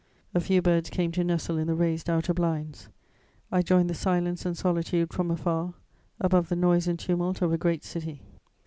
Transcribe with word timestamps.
_A 0.33 0.39
few 0.39 0.63
birds 0.63 0.89
came 0.89 1.11
to 1.11 1.23
nestle 1.23 1.59
in 1.59 1.67
the 1.67 1.75
raised 1.75 2.09
outer 2.09 2.33
blinds; 2.33 2.89
I 3.51 3.61
joined 3.61 3.87
the 3.87 3.93
silence 3.93 4.47
and 4.47 4.57
solitude 4.57 5.13
from 5.13 5.29
afar, 5.29 5.75
above 6.19 6.49
the 6.49 6.55
noise 6.55 6.87
and 6.87 6.97
tumult 6.97 7.43
of 7.43 7.53
a 7.53 7.57
great 7.59 7.83
city. 7.83 8.23